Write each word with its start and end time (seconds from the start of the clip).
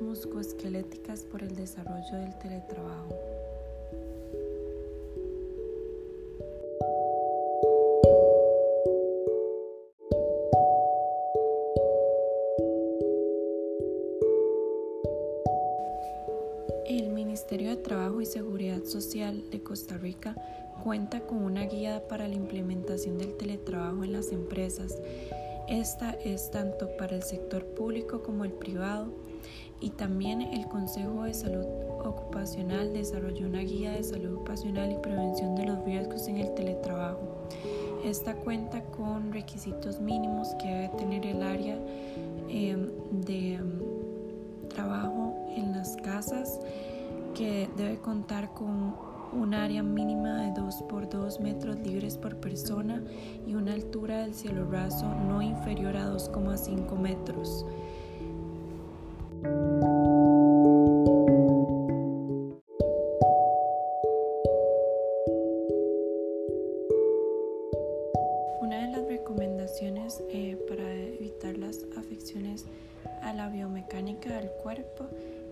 musculoesqueléticas 0.00 1.22
por 1.22 1.42
el 1.42 1.54
desarrollo 1.54 2.16
del 2.18 2.36
teletrabajo. 2.38 3.16
El 16.88 17.10
Ministerio 17.10 17.70
de 17.70 17.76
Trabajo 17.76 18.20
y 18.20 18.26
Seguridad 18.26 18.82
Social 18.84 19.48
de 19.50 19.62
Costa 19.62 19.98
Rica 19.98 20.34
cuenta 20.82 21.20
con 21.20 21.44
una 21.44 21.66
guía 21.66 22.02
para 22.08 22.26
la 22.26 22.34
implementación 22.34 23.18
del 23.18 23.36
teletrabajo 23.36 24.02
en 24.02 24.12
las 24.12 24.32
empresas. 24.32 24.98
Esta 25.72 26.10
es 26.22 26.50
tanto 26.50 26.98
para 26.98 27.16
el 27.16 27.22
sector 27.22 27.64
público 27.64 28.22
como 28.22 28.44
el 28.44 28.52
privado 28.52 29.06
y 29.80 29.88
también 29.88 30.42
el 30.42 30.66
Consejo 30.68 31.22
de 31.22 31.32
Salud 31.32 31.64
Ocupacional 32.04 32.92
desarrolló 32.92 33.46
una 33.46 33.60
guía 33.60 33.92
de 33.92 34.02
salud 34.02 34.34
ocupacional 34.34 34.92
y 34.92 34.98
prevención 34.98 35.54
de 35.54 35.64
los 35.64 35.82
riesgos 35.86 36.28
en 36.28 36.36
el 36.36 36.52
teletrabajo. 36.52 37.48
Esta 38.04 38.34
cuenta 38.34 38.82
con 38.82 39.32
requisitos 39.32 39.98
mínimos 39.98 40.48
que 40.60 40.68
debe 40.68 40.88
tener 40.98 41.24
el 41.24 41.42
área 41.42 41.78
eh, 42.50 42.76
de 43.10 43.58
um, 43.62 44.68
trabajo 44.68 45.34
en 45.56 45.72
las 45.72 45.96
casas 45.96 46.60
que 47.34 47.70
debe 47.78 47.96
contar 47.96 48.52
con 48.52 48.94
un 49.32 49.54
área 49.54 49.82
mínima 49.82 50.42
de 50.42 50.52
2 50.52 50.82
por 50.82 51.01
2 51.32 51.40
metros 51.40 51.78
libres 51.78 52.18
por 52.18 52.36
persona 52.36 53.02
y 53.46 53.54
una 53.54 53.72
altura 53.72 54.18
del 54.18 54.34
cielo 54.34 54.70
raso 54.70 55.06
no 55.06 55.40
inferior 55.40 55.96
a 55.96 56.10
2,5 56.10 56.98
metros. 56.98 57.64
Una 68.60 68.86
de 68.86 68.92
las 68.92 69.06
recomendaciones 69.08 70.22
eh, 70.28 70.58
para 70.68 70.84
la 73.42 73.48
biomecánica 73.48 74.36
del 74.36 74.52
cuerpo 74.62 75.06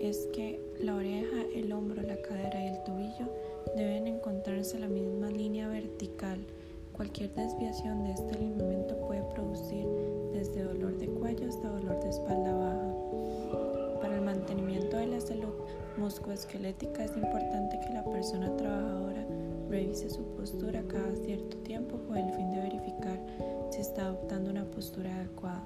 es 0.00 0.26
que 0.32 0.60
la 0.82 0.96
oreja, 0.96 1.44
el 1.54 1.72
hombro, 1.72 2.02
la 2.02 2.20
cadera 2.20 2.64
y 2.64 2.66
el 2.66 2.82
tobillo 2.82 3.32
deben 3.76 4.08
encontrarse 4.08 4.74
en 4.74 4.80
la 4.80 4.88
misma 4.88 5.30
línea 5.30 5.68
vertical. 5.68 6.44
Cualquier 6.94 7.32
desviación 7.34 8.02
de 8.02 8.10
este 8.10 8.40
lineamiento 8.40 8.96
puede 9.06 9.22
producir 9.32 9.86
desde 10.32 10.64
dolor 10.64 10.98
de 10.98 11.06
cuello 11.06 11.48
hasta 11.48 11.68
dolor 11.68 12.00
de 12.00 12.08
espalda 12.08 12.54
baja. 12.54 14.00
Para 14.00 14.16
el 14.16 14.22
mantenimiento 14.22 14.96
de 14.96 15.06
la 15.06 15.20
salud 15.20 15.54
musculoesquelética 15.96 17.04
es 17.04 17.16
importante 17.16 17.78
que 17.86 17.94
la 17.94 18.04
persona 18.04 18.56
trabajadora 18.56 19.24
revise 19.70 20.10
su 20.10 20.24
postura 20.34 20.82
cada 20.88 21.14
cierto 21.24 21.56
tiempo 21.58 22.00
con 22.08 22.16
el 22.16 22.34
fin 22.34 22.50
de 22.50 22.62
verificar 22.62 23.20
si 23.70 23.80
está 23.80 24.06
adoptando 24.06 24.50
una 24.50 24.64
postura 24.64 25.14
adecuada. 25.14 25.62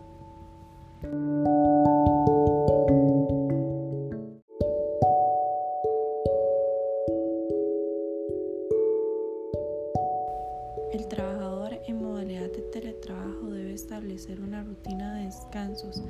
El 10.92 11.06
trabajador 11.06 11.78
en 11.86 12.02
modalidad 12.02 12.50
de 12.50 12.62
teletrabajo 12.72 13.46
debe 13.50 13.72
establecer 13.74 14.40
una 14.40 14.64
rutina 14.64 15.14
de 15.14 15.26
descansos 15.26 16.02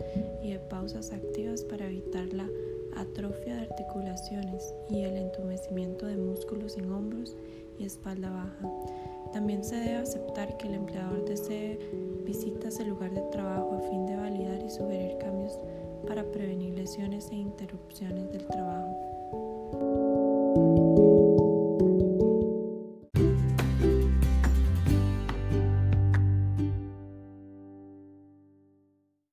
y 0.42 0.52
de 0.52 0.58
pausas 0.58 1.12
activas 1.12 1.64
para 1.64 1.86
evitar 1.86 2.32
la 2.32 2.48
atrofia 2.96 3.56
de 3.56 3.60
articulaciones 3.62 4.74
y 4.88 5.02
el 5.02 5.18
entumecimiento 5.18 6.06
de 6.06 6.16
músculos 6.16 6.78
en 6.78 6.90
hombros 6.90 7.36
y 7.78 7.84
espalda 7.84 8.30
baja. 8.30 8.70
También 9.34 9.64
se 9.64 9.76
debe 9.76 9.96
aceptar 9.96 10.56
que 10.56 10.68
el 10.68 10.74
empleador 10.74 11.26
desee 11.26 11.78
visitas 12.24 12.80
al 12.80 12.88
lugar 12.88 13.12
de 13.12 13.20
trabajo 13.32 13.74
a 13.74 13.90
fin 13.90 14.06
de 14.06 14.16
validar 14.16 14.62
y 14.62 14.70
sugerir 14.70 15.18
cambios 15.18 15.58
para 16.08 16.24
prevenir 16.24 16.74
lesiones 16.74 17.30
e 17.30 17.34
interrupciones 17.34 18.32
del 18.32 18.46
trabajo. 18.46 18.96